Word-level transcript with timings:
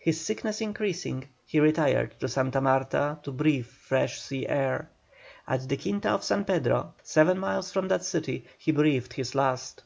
His 0.00 0.20
sickness 0.20 0.60
increasing, 0.60 1.28
he 1.46 1.60
retired 1.60 2.18
to 2.18 2.28
Santa 2.28 2.60
Marta 2.60 3.20
to 3.22 3.30
breathe 3.30 3.64
the 3.66 3.70
fresh 3.70 4.20
sea 4.20 4.44
air. 4.48 4.90
At 5.46 5.68
the 5.68 5.76
Quinta 5.76 6.08
of 6.10 6.24
San 6.24 6.44
Pedro, 6.44 6.94
seven 7.04 7.38
miles 7.38 7.70
from 7.70 7.86
that 7.86 8.04
city, 8.04 8.44
he 8.58 8.72
breathed 8.72 9.12
his 9.12 9.36
last. 9.36 9.84